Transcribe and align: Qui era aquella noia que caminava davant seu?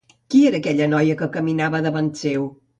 Qui 0.35 0.39
era 0.51 0.57
aquella 0.61 0.87
noia 0.95 1.19
que 1.21 1.29
caminava 1.37 1.85
davant 1.91 2.13
seu? 2.25 2.53